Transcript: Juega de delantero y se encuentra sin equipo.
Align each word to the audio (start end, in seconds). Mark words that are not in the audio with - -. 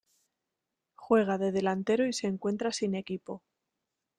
Juega 0.95 1.37
de 1.37 1.51
delantero 1.51 2.07
y 2.07 2.13
se 2.13 2.25
encuentra 2.25 2.71
sin 2.71 2.95
equipo. 2.95 3.43